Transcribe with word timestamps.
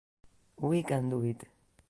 We 0.59 0.81
Can 0.81 1.11
Do 1.11 1.21
It! 1.29 1.43